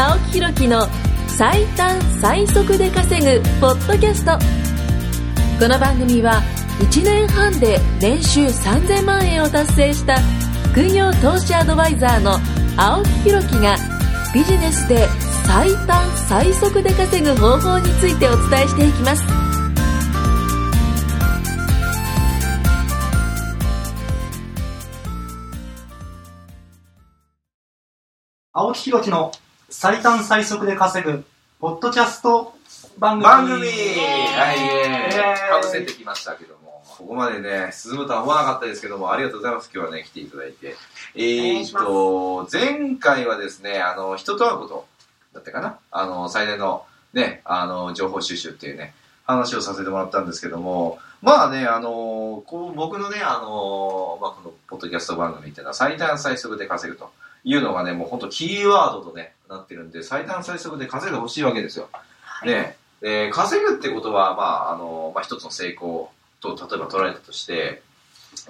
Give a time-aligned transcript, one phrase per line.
[0.00, 0.86] 青木ひろきの
[1.26, 4.30] 最短最速で稼ぐポッドキャスト。
[5.58, 6.40] この番組は
[6.78, 10.20] 1年半で年収3000万円を達成した
[10.70, 12.38] 副業投資アドバイザーの
[12.76, 13.76] 青木ひろきが
[14.32, 15.08] ビジネスで
[15.48, 19.24] 最短最速で稼ぐ方法についてお伝えしていきます。
[28.52, 29.32] 青木ひろきの
[29.70, 31.26] 最短最速で稼ぐ
[31.60, 32.54] ポッドキャスト
[32.98, 33.22] 番組。
[33.22, 33.58] 番組。
[33.58, 39.70] はい、えーかぶせてきましたけども、ここまでね、進むとは思わなかったですけども、ありがとうございます。
[39.74, 40.74] 今日はね、来ていただいて。
[41.14, 44.86] えーっと、前回はですね、あの、人と会うこと
[45.34, 45.78] だったかな。
[45.90, 48.94] あの、最大のね、あの、情報収集っていうね、
[49.26, 57.10] 話をさせてもらったんですけども、まあね、あの、こう僕のね、あの、まあこのポッドキャスト番組っていうのは最短最速で稼ぐと
[57.44, 61.88] いうのがね、もう本当キーワードとね、なってるんで、最短最速で稼いでほしいわけですよ。
[62.44, 67.82] ね、で稼ぐってことは、まあ、あの、まあ、一つの成功と、例えば取られたとして、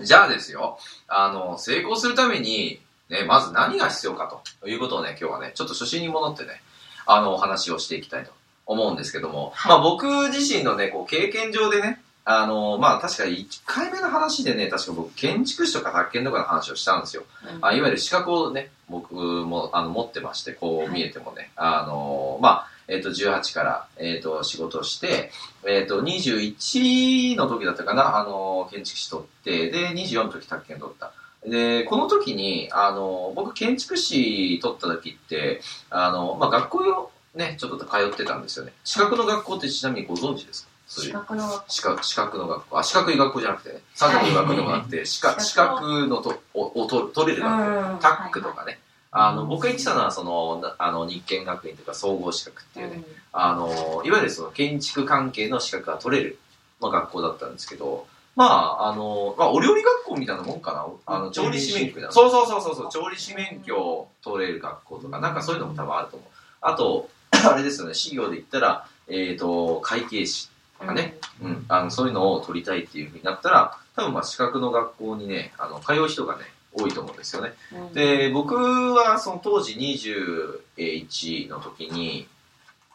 [0.00, 6.60] じゃあですよ、あの、成功するために、ね、まず何が必要かということをね、今日はね、ちょっと初心に戻ってね、
[7.06, 8.32] あの、お話をしていきたいと
[8.66, 9.72] 思うんですけども、はい。
[9.72, 17.22] まあ、僕自身のね、こう、経験上でね、あの、まあ、確か1回目の話でね、確か僕、建築士とか宅建とかの話をしたんですよ。
[17.62, 25.30] あいわゆる資格をね、僕もあの持ってまして、こう見えてもね、あの、まあ、えっ、と、18から、えっ、と、仕事をして、
[25.66, 31.12] えっ、と、21の時だったかな、あの、建築士取って、で、24の時宅建取った。
[31.46, 38.72] で、この時に、あの、僕、建築士取った時って、あの、まあ、学校をね、ちょっと通ってたんですよね。
[38.84, 40.77] 資格の学校ってちなみにご存知ですか？
[40.88, 42.78] 資格の資格資格の学校。
[42.78, 43.80] あ資格い学校じゃなくてね。
[43.94, 46.22] 三角い学校でもなくて資格資格の。
[46.22, 47.92] とををと取れる学校。
[47.92, 48.78] うんタックとかね、
[49.10, 56.38] あのうん僕が言ってたのはそのなあの日建学院とか総合資格っていうね、あのいわゆるその建築関係の資格が取れる、
[56.80, 58.06] まあ、学校だったんですけど
[58.36, 60.86] まああの、まあ、お料理学校みたいなもんかな。
[61.06, 62.88] あの調理師免許だそうそうそうそうそう。
[62.90, 66.28] 調理師免許を取れる学校とかなんかそういうのも多分あると思う。
[66.60, 67.08] あと
[67.50, 67.94] あれですよね。
[67.94, 70.48] 資業で言ったらえっ、と会計士
[70.78, 77.52] とかね、うん、あのそういうのを取りたいっていうふうになったら多分まあ資格の学校にねあの通う人がね多いと思うんですよね。
[77.72, 77.92] うん。
[77.92, 82.28] で僕はその当時21の時に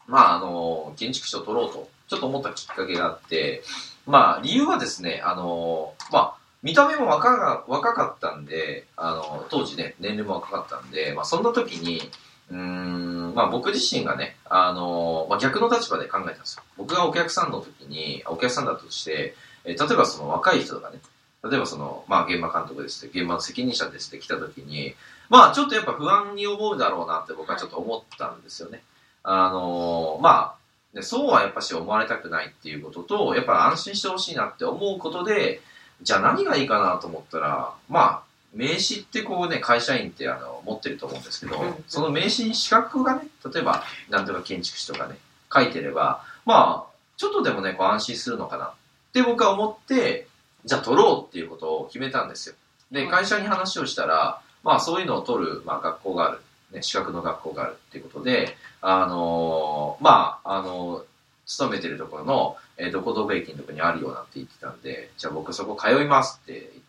[0.08, 3.64] まああの建築士を取ろうとちょっと思ったきっかけがあって
[4.06, 12.02] まあ理由はですねあのまあ見た目も若が若かったんであの当時ね年齢も若かったんで、まあ、そんな時に
[12.52, 21.00] うんまあ僕自身がねあの、まあ、逆の立場で考えたんですよ僕がお客さんの時にお客さんだとして、えー例えばその若い人がね
[21.44, 24.96] 例えばその、まあ、現場監督ですって、現場の責任者ですって来た時に、
[25.30, 28.82] まあ、ちょっとやっぱ不安に思うだろうなって僕はちょっと思ったんですよね。
[29.24, 30.56] あのま
[30.94, 35.62] あ、ね、そうはやっぱし思われたくないっていうことと、やっぱ安心してほしいなって思うことで、
[36.02, 45.18] じゃあ何がいいかなと思ったら、まあ、名刺ってこうね、会社員ってあの持ってると思うんですけどうん、その名刺に資格がね、例えば、なんとか建築士とかね、
[45.54, 48.72] 書いてれば、まあ、ちょっとでもね、こう安心するのかなっ
[49.14, 50.28] て僕は思って、
[50.66, 52.56] じゃあ取ろうっていうことを決めたんですよ。
[52.92, 56.40] で、会社に話をしたら、まあそういうのを取る、まあ学校がある、
[56.72, 61.04] ね、資格の学校があるっていうことで、あのーまあ、あのー
[61.46, 66.83] 勤めてるところの、えーどこどこ駅のところにあるようなって言ってたんで、じゃあ僕そこ通いますって言って、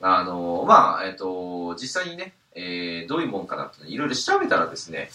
[0.00, 5.10] あのーまあ、えっ、と、実際にね、えーどういうもんかなっていろいろ調べたらですね、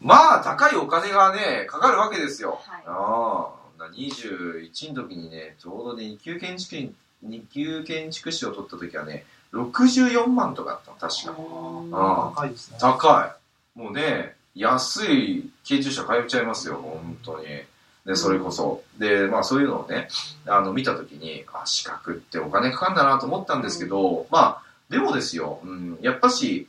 [0.00, 2.60] まあ高いお金がね、かかるわけですよ。
[2.66, 6.94] はいああ、21の時にね、ちょうどね、2級建築員、
[7.26, 12.36] 2級建築士を取った時はね、64万とかあったの、確か。
[12.36, 13.36] 高いですね高
[13.76, 13.78] い。
[13.78, 17.46] もうね、安い建築士は通っちゃいますよ、本当に。
[18.06, 18.82] で、それこそ。
[18.98, 20.08] で、まあそういうのをね、
[20.46, 26.68] あの、見た時に、あ、資格ってお金かかるんだなと思ったんですけど、まあ、でもですよ、うん、やっぱし、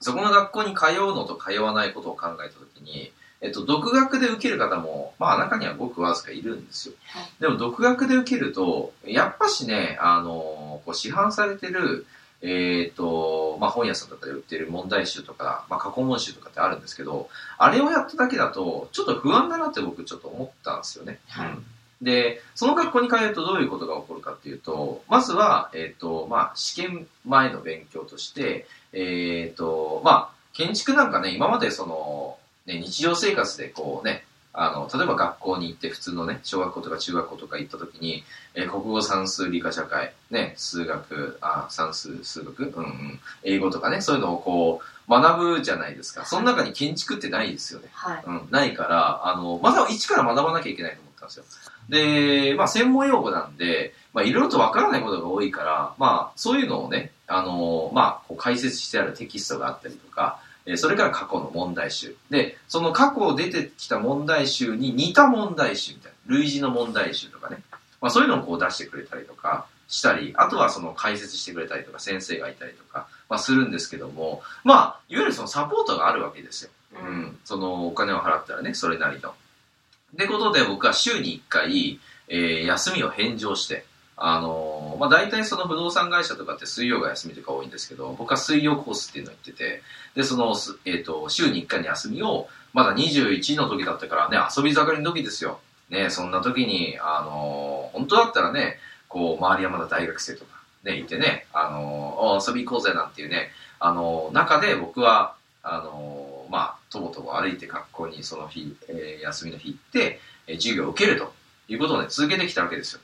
[0.00, 6.94] そこの学校に通うのと通わないことを考えた時に、えっと、独学で受ける方も、まあ中にはごくわずかいるんですよ。
[7.06, 12.06] はいでも独学で受けると、やっぱしね、あの、こう市販されてる、
[12.42, 21.18] えっ、と、まあ本屋さんとかで売ってる問題集とか、まあ過去問集とかってあるんですけど、あれをやっただけだと、ちょっと不安だなって僕ちょっと思ったんですよね。
[21.28, 21.64] はいうん
[22.00, 34.24] で、その学校に通うとどういうことが起こるかっていうと、まずは、えっ、と、まあ、試験前の勉強として、えっ、と、まあ、建築なんかね、今までその、ね、日常生活でこうね、
[34.60, 38.24] あの、例えば学校に行って普通のね、小学校とか中学校とか行った時に、
[38.54, 46.26] えー国語、算数、理科社会、ね、数学、あ、算数、数学、うんうん、英語とかね、そういうのをこう、学ぶじゃないですか。
[46.26, 47.88] その中に建築ってないですよね。
[47.92, 48.22] はい。
[48.26, 51.44] うん、ないから、あの、まずは一から学ばなきゃいけないと思ったんですよ。
[51.88, 62.16] で、まあ、専門用語なんで、まあ、いろいろとわからないことが多いから、まあ、そういうのをね、あの、まあ、こう解説してあるテキストがあったりとか、えーそれから過去の問題集。
[62.30, 67.62] で、その過去出てきた問題集に似た問題集みたいな、類似の問題集とかね、
[68.00, 76.70] まあ、そういうのをこう出してくれたりとかしたり、あとはその解説してくれたりとか、先生がいたりとか、まあ、するんですけども、まあ、いわゆるそのサポートがあるわけですよ。
[77.02, 77.06] う。
[77.06, 79.30] うんん、そのお金を払ったらね、それなりの。
[79.30, 83.84] ってことで僕は週に1回、えー休みを返上して、
[84.16, 89.82] あのーまあ、大体その不動産会社とかって水曜が休みとか多いんですけど、僕は水曜コースっていうのを言ってて、
[90.14, 90.54] で、その、
[90.84, 95.60] えっ、と、週に1回の休みを、まだ21の時だったからね、遊び盛りの時ですよ。
[95.90, 98.78] ね、そんな時に、あのー本当だったらね、
[99.08, 100.50] こう、周りはまだ大学生とか、
[100.84, 111.32] ね、いてね、あのー遊び行こうぜなんていうね、あの中で僕は、あのまあ、とぼとぼ歩いて学校にその日、えー休みの日行って、え授業を受けると
[111.68, 113.00] いうことをね、続けてきたわけですよ。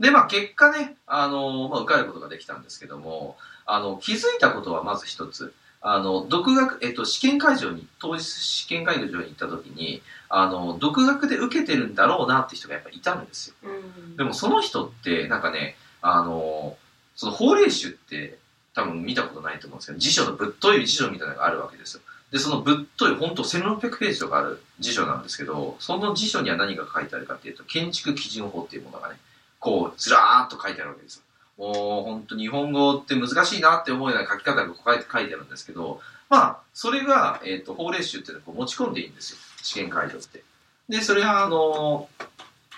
[0.00, 3.36] で、まあ、結果ね、あのーまあ、受かることができたんですけども、
[3.66, 5.52] あの、気づいたことはまず一つ。
[5.82, 13.54] あの、独学、えっと、試験会場に、当日試験会場に行った時に、あの、独学で受けてるんだろうなって人がやっぱいたんですよ。
[13.62, 14.16] うん。
[14.16, 16.76] でもその人って、なんかね、あの、
[17.14, 18.38] その法令集って
[18.74, 22.02] 多分見たことないと思うんですけど、辞書のぶっとい辞書みたいなのがあるわけですよ。
[22.30, 29.16] で、そのぶっとい、本当1600ページとかある辞書なんですけど、その辞書には何が書いてあるかっていうと、建築基準法っていうものがね、
[29.60, 31.22] こう、ずらーっと書いてあるわけですよ。
[31.58, 39.38] もう、本当日本語って難しいなって思うような書き方が書いてあるんですけど、まあ、それが、えっ、と、法令集っていうのをこう持ち込んでいいんですよ。
[39.62, 40.42] 試験会場って。
[40.88, 42.08] で、それは、あの、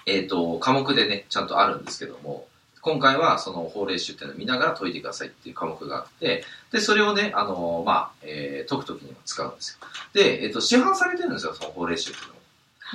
[0.06, 2.46] えっ、と、科目でね、ちゃんとあるんですけども、
[2.80, 9.86] 今回はその法令集っていうのを見ながら解いてくださいっていう科目があって、で、それをね、あの、まあ、えー解くときにも使うんですよ。
[10.14, 12.41] で、えっ、と、市販されてるんですよ、その法令集っていうのも。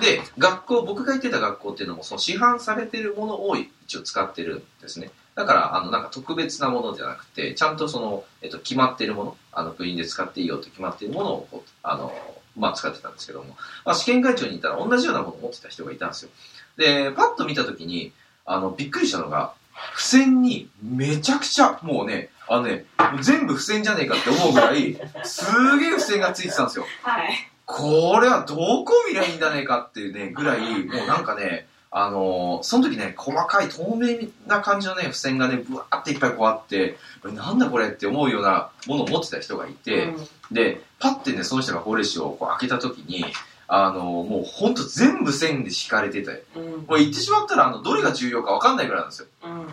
[0.02, 5.12] で、学校、僕が行ってた学校っていうのも、その市販されてるものを一応使ってるんですね。
[5.36, 12.14] だから、あの、なんか特別なものじゃなくて、ちゃんとその、えっと、決まってるもの、あの、部員で使っていいよって決まってるものをこう、あの、
[12.56, 13.56] まあ、使ってたんですけども、
[13.86, 16.32] まあ、試験会長に行ったら同じようなものを持ってた人がいたんですよ。
[16.78, 18.14] で、パッと見たときに、
[18.46, 19.54] あの、びっくりしたのが、
[19.96, 22.86] 付箋にめちゃくちゃ、もうね、あのね、
[23.22, 26.86] 全部付箋じゃねえかって思うぐらい、すげえ付箋がついてたんですよ。
[27.04, 27.52] はい。
[27.68, 40.14] これはどこ見りゃいいんだねえかっていうね、ぐらい、もうなんかね、あのーその時ね、細かい透明な感じのね、付箋がね、ぶわーっていっぱいこうあって、なんだこれって思うようなものを持ってた人がいて、
[40.50, 43.26] で、パッてね、その人が法令紙をこう開けた時に、
[43.70, 46.64] あのーもうほんと全部線で敷かれてて、うん。
[46.64, 46.72] うん。
[46.72, 49.28] もう言ってしまったら、あの、どれが重要かわかんないぐらいなんですよ。
[49.44, 49.66] うん。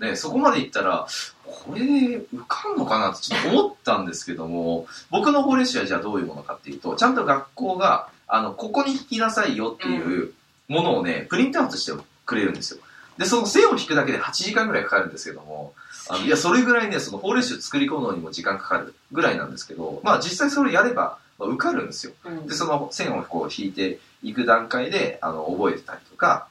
[0.00, 0.08] うん。
[0.08, 1.06] ね、そこまで行ったら、
[1.44, 10.32] これで受かんのかなってちょっと思ったんですけども、僕の法令紙はじゃあどういうものかっていうと、ちゃんと学校が、あの、ここに引きなさいよっていう
[10.68, 11.92] ものをね、プリントアウトして
[12.24, 12.80] くれるんですよ。
[13.18, 15.74] で、その線を引くだけで8時間ぐらいかかるんですけども、
[16.08, 22.12] あのいや、それぐらいね、その法令紙を作り込むのにも時間かかるぐらいなんですけど、まあ実際それやれば、まあ、受かるんですよ。
[22.24, 22.46] うん。
[22.46, 26.48] で、その線をこう引いていく段階で、あの、覚えてたりとか、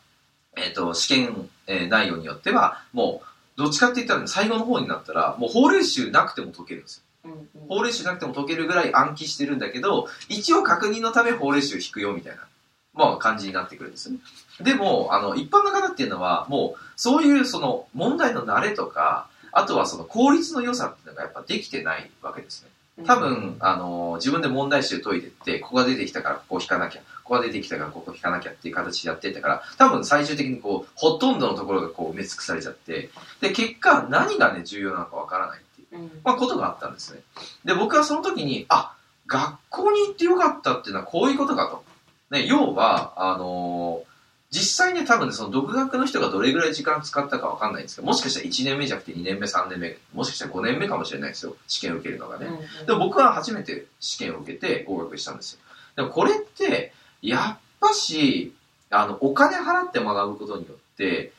[0.57, 7.31] えっ、と、試験、えー内容によっては、もう、どっちかって言ったら最後の方になったら、もう法令集なくても解けるんですよ。
[7.31, 7.67] うん。
[7.67, 12.47] 法令集なくても解けるぐらい暗記してるんだけど、一応確認のため法令集引くよみたいな、
[12.93, 14.19] まあ感じになってくるんですよね。
[14.61, 22.69] でも、あの、一般の方っていうのは、もう、そういうその問題の慣れとか、あとはその効率の良さっていうのがやっぱできてないわけですね。
[23.05, 36.21] 多分、あの、自分で問題集解いてって、ここが出てきたからここ引かなきゃ、ここが出てきたからここ引かなきゃっていう形でやってったから、多分最終的にこう、ほとんどのところがこう埋め尽くされちゃって、で、結果何がね、重要なのかわからないっていう、うん。
[36.23, 37.21] まあことがあったんですね。
[37.65, 38.95] で、僕はその時に、あ、
[39.27, 41.83] 学校に行ってよかったっていうのはこういうことかと。
[42.31, 44.03] ね、要は、あの
[44.51, 51.55] 実際ね、多分ね、その独学の人がどれぐらい時間使ったかわかんないんですけど、もしかしたら1年目じゃなくて2年目、3年目、もしかしたら5年目かもしれないですよ。
[51.67, 52.47] 試験を受けるのがね。
[52.85, 55.59] でも僕は初めて試験を受けて合格したんですよ。
[55.95, 56.91] でもこれって、
[57.21, 58.53] やっぱし、
[58.89, 61.31] あの、お金払って学ぶことによって、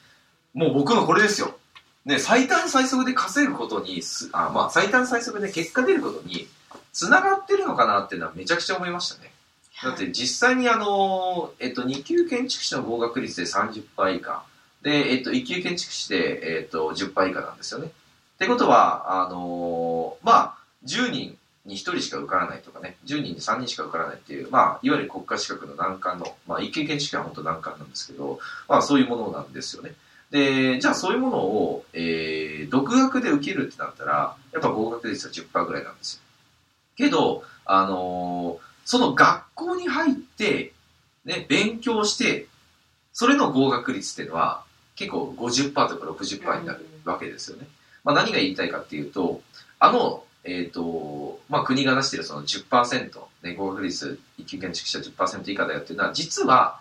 [0.54, 1.58] もう僕のこれですよ。
[2.06, 6.48] ね、最短最速で稼ぐことにす、あ、まあ、最短最速で結果出ることに、
[6.92, 9.31] 繋がってるのかなっていうのはめちゃくちゃ思いましたね。
[9.82, 14.44] だって実際にあの、えっと、2級建築士の合格率で30%以下。
[14.82, 17.86] で、えっと、1級建築士で、えっと、10%以下なんですよね。
[17.86, 17.90] っ
[18.38, 29.92] てことは、あのまあ、10人に1人しか受からないとかね、10人に3人しか受からないっていう、まあ、いわゆる国家資格の難関の、まあ、1級建築士は本当難関なんですけど、まあ、そういうものなんですよね。
[30.30, 36.22] で、じゃあそういうものを、えー、独学で受けるってなったら、やっぱ合格率は10%ぐらいなんですよ。
[36.96, 40.72] けど、あのーその学校に入って、
[41.24, 42.46] ね、勉強して、
[43.12, 44.64] それの合格率っていうのは、
[44.96, 47.66] 結構50%とか60%になるわけですよね。
[48.04, 49.42] まあ何が言いたいかっていうと、
[49.78, 56.80] あの、えっ、と、まあ国が出してるその10%、ね、合格率、一級建築士は10%以下だよっていうのは、実は、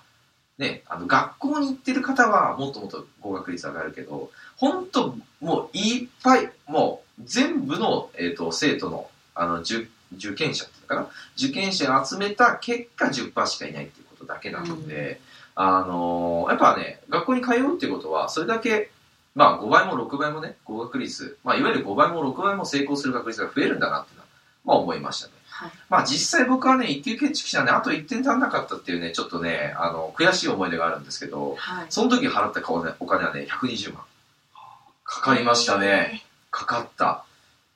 [0.58, 11.08] ね、あの、学校に行ってる方はもっともっと合格率上がるけど、本当もういっぱい、もう全部の、えっ、と、生徒の、あの、受受験者っていうのかな？
[11.38, 15.22] 受験者を集めた結果10%しかいないっていうことだけなので、
[15.56, 18.92] あのやっぱね、学校に通うっていうことは、それだけ、
[19.36, 24.28] まあ5倍も6倍もね、合格率、まあいわゆる5倍も6倍も成功する確率が増えるんだなっていうのは、
[24.66, 25.34] まあ思いましたね。
[25.50, 25.72] はい。
[25.90, 31.86] まあ実際僕はね、一級建築士はね、あと1点足んなかったっていうね、ちょっとね、あの、悔しい思い出があるんですけど、はい。
[31.90, 34.04] その時払ったお金お金はね、120万。
[35.04, 36.24] かかりましたね。
[36.50, 37.26] かかった。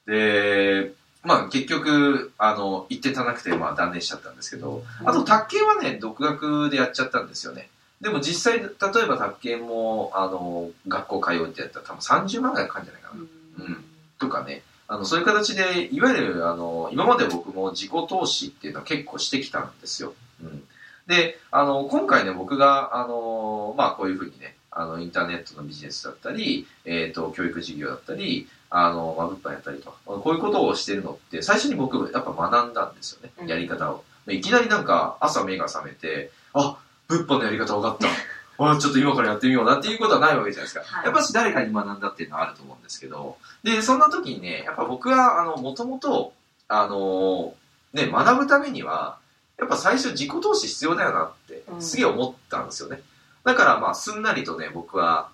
[0.05, 0.93] で、
[1.25, 7.69] まあ結局、あの、1点足らなくて、まあ断念しちゃったんですけど、あと、卓球はね、独学でやっちゃったんですよね。
[8.01, 13.65] でも実際、例えば卓球も、あの、学校通うってやったら多分30万ぐらいかかるんじゃないかな。
[13.65, 13.85] うん
[14.17, 20.13] とかね、あの、そういう形で、いわゆる、あの、今まで僕も自己投資っていうのは結構してきたんですよ。
[20.41, 20.63] うん。
[21.07, 34.03] で、あの、今回ね、僕が、あの、まあ、こういうふうにね、あの、インターネットのビジネスだったり、えっ、と、教育事業だったり、あの、まあ、物販やったりと、こういうことをしてるのって、最初に僕、やっぱ学んだんですよね、うんやり方を。
[34.27, 36.77] いきなりなんか、朝目が覚めて、あ、
[37.07, 38.07] 物販のやり方分かった。
[38.57, 40.95] あちょっと今からやってみようなっていうことはないわけじゃないですか。
[40.95, 46.33] はいやっぱし誰かに学んだっていうのはあると思うんですけど、で、そんな時にね、やっぱ僕は、あの、もともと、
[46.67, 47.53] あの
[47.93, 49.17] ね、学ぶためには、
[49.57, 53.01] やっぱ最初自己投資必要だよなってう、んすげえ思ったんですよね。
[53.45, 55.29] だからまあ、すんなりとね、僕は、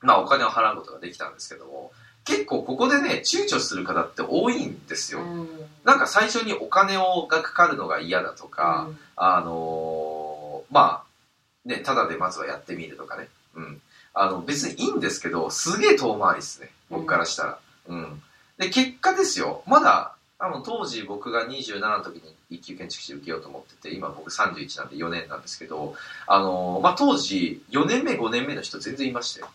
[0.00, 1.90] まあ、お金を払うことができたんですけども、
[2.28, 5.22] 結構ここでね、躊躇する方って多いんですよ。
[5.22, 5.48] うん。
[5.82, 13.28] なんか最初にお金をがかかるのが嫌だとか、あのーまあ、ね、ただでまずはやってみるとかね。
[13.54, 13.80] うん。
[14.12, 16.70] あの、別にいいんですけど、すげえ遠回りですね。
[16.90, 17.58] 僕からしたら。
[17.88, 18.22] うん。
[18.58, 19.62] で、結果ですよ。
[19.66, 25.94] まだ、あの、当時僕が27の時に一級建築士受けようと思ってて、今僕31なんで4年なんですけど、
[26.26, 29.48] あのーまあ、当時、4年目、5年目の人全然いましたよ。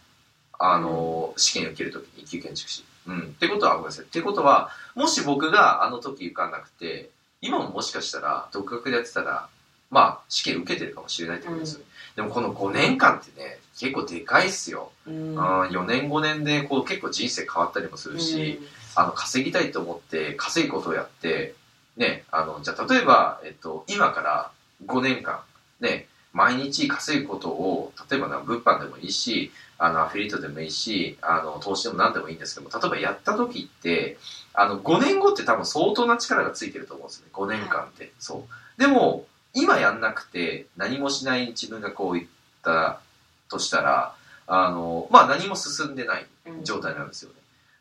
[0.63, 2.85] あのー試験受ける時に一級建築士。
[3.07, 3.19] うん。
[3.21, 4.05] ってことは、ごめんなさい。
[4.05, 7.09] ってことは、もし僕があの時受かんなくて、
[7.41, 9.49] 今ももしかしたら、独学でやってたら、
[9.89, 11.81] まあ、試験受けてるかもしれないってことです。
[12.15, 14.91] でもこの5年間ってね、結構でかいっすよ。
[15.07, 15.35] うん。
[15.37, 18.59] あ4年5年でこう結構人生変わったりもするし、
[18.95, 21.55] あの稼ぎたいと思って稼ぐことをやって、
[21.97, 24.51] ね、あの、じゃあ例えば、えっと、今から
[24.85, 25.41] 5年間、
[25.79, 34.17] ね、毎日稼ぐことを、例えばな物販でもいいし、あの、アフィリエイトでもいいし、あの、投資でも何でもいいんですけども、例えばやった時って、
[34.53, 37.31] あの、5年後って多分相当な力がついてると思うんですよね。
[37.33, 38.11] 5年間って。
[38.19, 38.45] そ
[38.77, 38.81] う。
[38.81, 42.27] でも、今やんなくて、何もしない自分がこういっ
[42.63, 42.99] た
[43.49, 44.15] としたら、
[44.47, 47.35] あの、まあ何も進んでないうん状態なんですよね。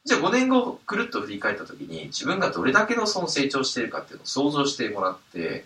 [0.05, 5.65] じゃあ5年後くるっと振り返った時に自分がどれだけのその成長しているかっていうのを想像してもらって、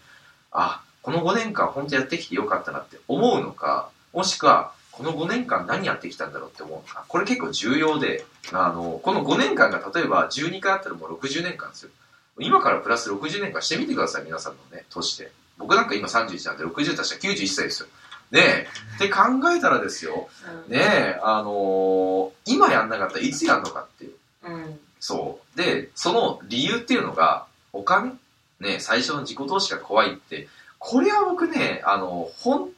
[0.52, 11.90] あ、この5年間本当やってきてよかったなって思うのか、もしくはこの5年間何やってきたんだろうって思うのか、これ結構重要で、あの、この5年間が例えば12回あったらもう60年間ですよ。
[12.38, 15.30] 今からプラス60年間してみてください、皆さんのね、年で。
[15.58, 17.88] 僕なんか今31なんで60足したら91歳ですよ。
[18.30, 18.66] ねえ。
[18.96, 19.20] って考
[19.54, 20.28] えたらですよ、
[20.68, 24.14] ねえ、あのー今やんなかったらいつやんのかっていう。
[24.44, 24.80] うん。
[24.98, 25.58] そう。
[25.58, 28.18] で、その理由っていうのが、お金
[28.60, 30.48] ね、最初の自己投資が怖いって、
[30.78, 32.70] これは僕ね、あの、本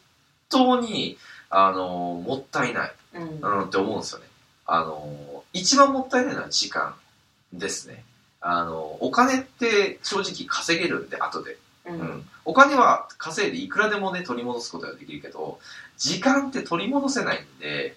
[0.48, 1.18] 当に、
[1.50, 3.40] あの、もったいない、うん。
[3.40, 4.26] うん、って思うんですよね。
[4.66, 6.94] あの、一番もったいないのは時間
[7.52, 8.04] ですね。
[8.40, 11.58] あの、お金って正直稼げるんで、後で。
[11.86, 11.92] う。
[11.92, 12.28] うんん。
[12.44, 15.58] お金は稼いでいくらでもね、取り戻すことができるけど、
[15.96, 17.96] 時間って取り戻せないんで、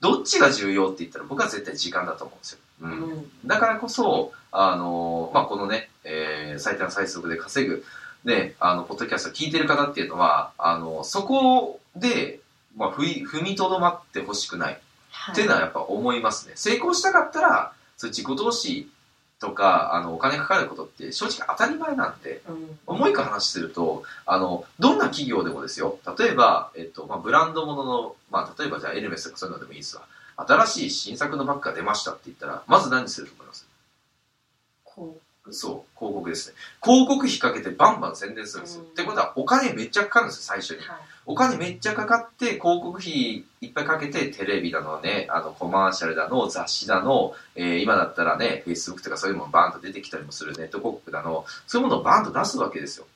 [0.00, 2.58] どっちが重要って言ったら僕は絶対時間だと思うんですよ。
[2.82, 2.86] う。
[2.86, 3.30] うんん。
[3.46, 7.84] だからこそ、あのまあ、このね、えー最短最速で稼ぐ、
[8.24, 12.40] ね、あの、ポッドキャストを聞いてる方っていうのは、あのそこで、
[12.76, 16.54] まあ、踏み踏みとどまってほしくないはっていうのはやっぱ思いますね。
[16.56, 18.90] 成功したかったら、そ自己投資
[19.38, 22.42] とか、あの、お金かかることって正直当たり前なんで、
[22.86, 22.98] うん。
[22.98, 30.02] もう一個話すると、あの、どんな企業でもですよ、例えば、えっと、まあ、ブランドものの、まあ、例えばじゃあエルメスとかそういうのでもいいですわ。
[30.36, 33.66] 新しい新作のバッグが出ましたって言ったら、まず何すると思います？
[34.84, 35.31] こう。
[35.50, 36.56] そう、広告ですね。
[36.82, 38.82] 広告費かけてバンバン宣伝するんですよ。
[38.82, 40.78] うんってことは、お金めっちゃかかるんですよ、最初に。
[40.86, 53.06] はいお金めっちゃかかって、広告費いっぱいかけて、テレビだのね、あの、コマーシャルだの、雑誌だの、えー今だったらね、Facebook とかそういうものバーンと出てきたりもするネット広告だの、そういうものをバーンと出すわけですよ。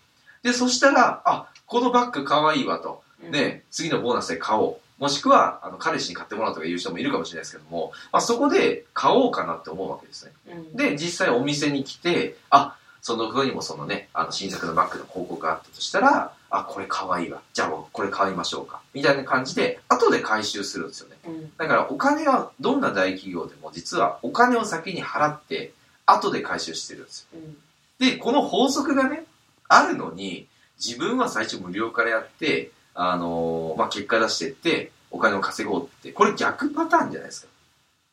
[0.44, 3.02] で、そしたら、あ、このバッグかわいいわと。
[3.24, 4.85] うんね、次のボーナスで買おう。
[4.98, 10.32] もしくは、あの、彼氏に買ってもらうとかいう人もいるかもしれないですけども、まあ、そこで買おうかなって思うわけですね。
[10.48, 17.42] うんで、実際お店に来て、あ、その上にもそのね、あの、新作のバッグの広告があったとしたら、あ、これ可愛いわ。
[17.52, 18.80] じゃあ、これ買いましょうか。
[18.94, 21.16] みたいな感じで、後で回収するんですよね。
[21.26, 25.72] うんだから、お金は、どんな大企業でも、実はお金を先に払って、
[26.06, 27.40] 後で回収してるんですよ。
[27.40, 27.56] うん
[27.98, 29.24] で、この法則がね、
[29.68, 30.46] あるのに、
[30.84, 37.48] 自分は最初無料からやって、あのーまあ、結果出してって、お金を稼ごうって、これ逆パターンじゃないですか。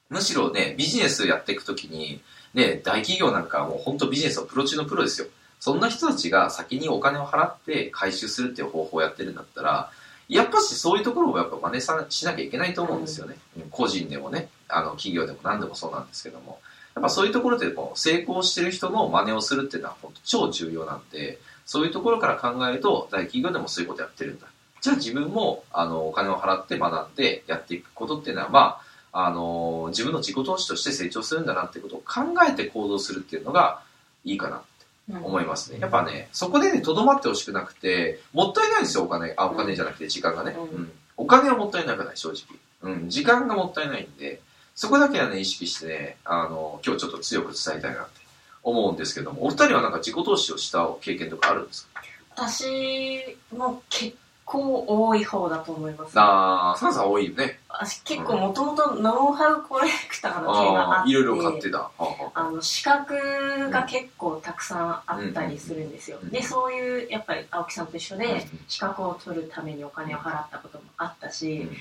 [0.10, 2.22] むしろね、ビジネスやっていくときに、
[2.54, 5.28] ね、大企業なんかはもう本当ビジネスのプロ中のプロですよ。
[5.60, 9.90] そんな人たちが先にお金を払って回収するっていう方法をやってるんだったら、
[10.30, 13.38] やっぱしそういうところをやっぱ真似さしなきゃいけないと思うんですよね。
[13.58, 16.60] うん個人でもね、あの企業でも何でもそうなんですけども。
[16.96, 24.48] やっぱそういうところでこう成功してる人の真似をするっていうのは本当超重要なんで、そういうところから考えると大企業でもそういうことやってるんだ。
[24.84, 28.82] じゃあ自分もあのお金を払って学んでやっていくことっていうのは、ま
[29.14, 33.82] あ、あの自分の自己投資として成長するんだなってことを考えて行動するっていうのが
[34.26, 34.62] いいかな
[35.10, 35.80] うん思いますね。
[35.80, 39.34] やっぱね、そこでね、とどまってほしくなくて、もったいないんですよ、お金。
[39.38, 40.56] あ、お金じゃなくて時間がね。
[40.58, 40.92] うんうん。
[41.18, 42.92] お金はもったいなくない、正直。
[42.94, 43.10] うん。
[43.10, 44.42] 時間がもったいないんで、
[44.76, 48.22] そこだけはね、意識してね、あの、今日ちょっと強く伝えたいなって
[48.64, 52.02] 思うんですけども、お二人はなんか自己投資をした経験とかあるんですか？
[52.36, 54.16] 私も結
[54.54, 56.12] 構多い方だと思います。
[56.16, 57.60] あー、サンさん多いよね。
[57.70, 61.80] 私結構もともとノウハウコレクターの系があって、いろいろ買ってた。
[61.80, 63.16] はあはああの資格
[63.72, 66.20] が結構たくさんあったりするんですよ。
[66.22, 71.78] うんで、そういう、やっぱり青木さんと一緒うんで、資格を取るためにお金を払ったこともあったし、うん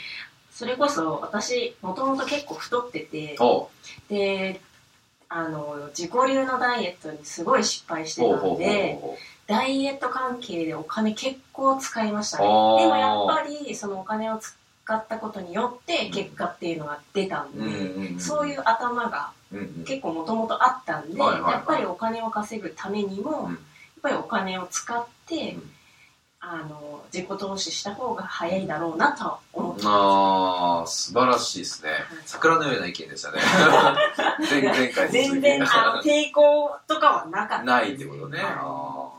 [0.54, 3.70] それこそ私、もともと結構太ってて、ほ
[4.10, 4.60] で、
[5.30, 12.44] あの、自己流のダイエットにすごい失敗してたうほうほうほうんで、ほダイエット関係でお金結構使いましたね。
[12.44, 17.60] でもやっぱり、そのお金を使ったことによって結果っていうのが出たんう。
[17.60, 18.20] で、うん。
[18.20, 19.32] そういう頭が。
[19.84, 23.58] 結構もともとあったんで、はいはいはいやっぱりお金を稼ぐためにも、うん
[24.04, 25.70] やっぱりお金を使って、うん
[26.44, 31.90] あの自己投資した方が早いだろうなとは思ってまあー、素晴らしいですね。
[32.26, 33.38] 桜のような意見でしたね。
[34.50, 38.42] 前前回全然あの抵抗とかはなかったないってことね。
[38.42, 38.52] はい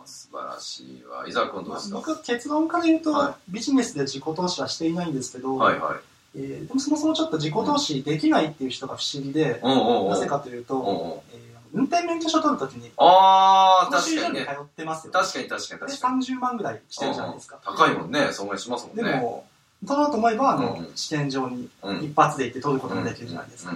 [0.05, 1.25] 素晴らしいわ。
[1.27, 1.97] 伊沢君どうですか？
[1.97, 5.99] 僕結論から言うと、はいビジネスで自己投資はしていないんですけど、はいはい。
[6.35, 10.09] えーでもそもそもちょっと自己投資できないっていう人が不思議で、うん。
[10.09, 11.11] なぜかというと、うんうん。
[11.33, 14.45] えー運転免許証取るときにあー、講習確かにね。
[14.45, 16.23] 通ってますよ、確かに確かにで確かに。
[16.23, 18.27] 30万ぐらいしてるじゃないですか、高いもんね。
[18.31, 19.03] そんぐらいしますもんね。
[19.11, 19.43] でも
[19.87, 23.75] 取ろうと思えばあの、うんうん試験場にうん、一発で行って取ることもできるじゃないですか。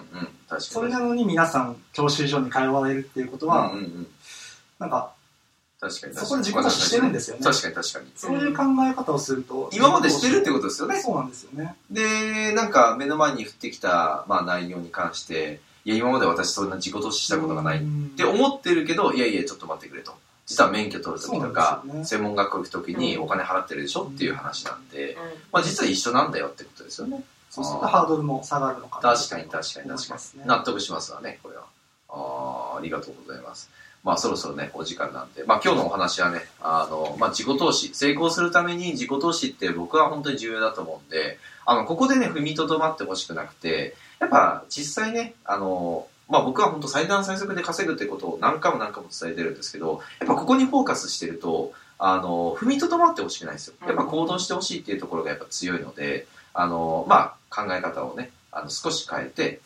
[0.60, 4.08] それなのに皆さん教習所に通われるっていうことは、うんうんうん。
[4.78, 5.14] なんか
[5.80, 6.26] 確かに確かに。
[6.26, 8.12] そこで自己投資してるんですよね確かに確かに。
[8.16, 11.00] そういう考え方をすると今までしてるってことですよね。
[11.02, 20.14] そうなんですよねで、なんか目の前に降ってきた、まあ、内容に関して、いや、今まで私そんな自己投資したことがないっうんて思ってるけど、いやいや、ちょっと待ってくれと。
[20.48, 24.04] 実は免許取るときとか、ね専門学校行くときにうんお金払ってるでしょ？
[24.04, 27.22] っていう話なんで、うんまあ実は一緒なんだよってことですよね。
[27.50, 30.44] そうするとハードルも下がるのかな確かに確かに確かに思いますね。
[30.46, 31.64] 納得しますわね、これは。
[32.10, 33.70] あーありがとうございます。
[34.08, 53.74] まあそろそろね、お時間なんで、まあ今日のお話はね、あの、まあ自己投資、成功するために自己投資って僕は本当に重要だと思うんで、あの、ここでね、踏みとどまってほしくなくて、やっぱ実際ね、あの、まあ僕は本当最短最速で稼ぐってことを何回も何回も伝えてるんですけど、やっぱここにフォーカスしてると、あの、踏みとどまってほしくないんですよ。
[53.88, 59.60] やっぱ行動してほしいっていうところがやっぱ強いので、あの、まあ考え方をね、あの少し変えて、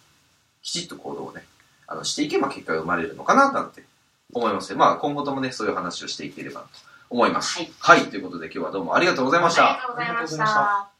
[0.63, 1.43] きちっと行動をね、
[1.85, 3.83] あのしていけば結果が生まれるのかななんて
[4.33, 4.79] 思いますね。
[4.79, 6.67] まあ今後ともね、そういう話をしていければと
[7.09, 7.59] 思います。
[7.59, 7.71] はい。
[7.79, 9.71] はい、ということで今日はどうもありがとうございました。
[9.71, 10.91] ありがとうございました。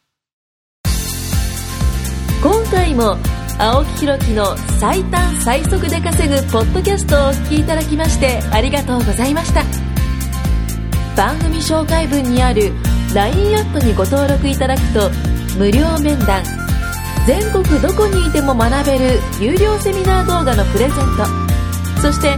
[2.44, 3.18] 今回も
[3.60, 9.64] 青木ひろきの最短最速で稼ぐポッドキャストをお聞きいただきましてありがとうございました
[11.16, 12.72] 番組紹介文にある
[13.14, 15.12] LINE アップにご登録いただくと
[15.60, 16.44] 無料面談
[17.28, 20.98] 全国どこにいても学べる有料セミナー動画のプレゼン
[21.96, 22.38] トそして